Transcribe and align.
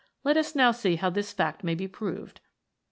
Let 0.23 0.35
us 0.35 0.55
now 0.55 0.71
see 0.71 0.95
how 0.95 1.11
this 1.11 1.31
fact 1.31 1.63
may 1.63 1.75
be 1.75 1.87
proved. 1.87 2.41